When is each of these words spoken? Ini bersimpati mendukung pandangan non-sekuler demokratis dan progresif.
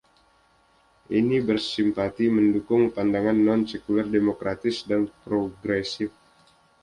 Ini 1.19 1.37
bersimpati 1.47 2.25
mendukung 2.35 2.83
pandangan 2.95 3.37
non-sekuler 3.47 4.07
demokratis 4.17 4.77
dan 4.89 5.01
progresif. 5.23 6.09